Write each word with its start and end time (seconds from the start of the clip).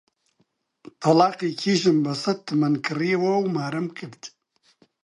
تەڵاقی 1.01 1.51
کیژم 1.61 1.97
بە 2.05 2.13
سەد 2.21 2.39
تمەن 2.47 2.73
کڕیەوە 2.85 3.33
و 3.37 3.45
مارەم 3.55 3.87
کرد 3.97 4.21